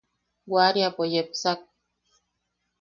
[0.51, 1.59] Waariapo yepsak.